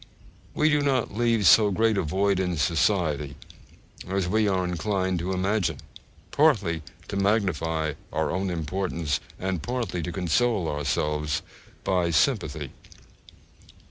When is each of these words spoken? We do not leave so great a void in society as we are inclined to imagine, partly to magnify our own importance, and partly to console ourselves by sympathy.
We 0.55 0.69
do 0.71 0.81
not 0.81 1.15
leave 1.15 1.45
so 1.45 1.69
great 1.69 1.95
a 1.95 2.01
void 2.01 2.39
in 2.39 2.57
society 2.57 3.35
as 4.07 4.27
we 4.27 4.47
are 4.47 4.63
inclined 4.65 5.19
to 5.19 5.31
imagine, 5.31 5.77
partly 6.31 6.81
to 7.09 7.15
magnify 7.15 7.93
our 8.11 8.31
own 8.31 8.49
importance, 8.49 9.19
and 9.37 9.61
partly 9.61 10.01
to 10.01 10.11
console 10.11 10.67
ourselves 10.67 11.43
by 11.83 12.09
sympathy. 12.09 12.71